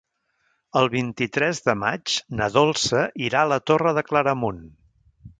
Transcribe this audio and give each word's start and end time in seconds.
El 0.79 0.87
vint-i-tres 0.93 1.59
de 1.67 1.75
maig 1.81 2.15
na 2.39 2.47
Dolça 2.55 3.01
irà 3.27 3.43
a 3.47 3.51
la 3.53 3.59
Torre 3.73 3.93
de 3.99 4.05
Claramunt. 4.07 4.65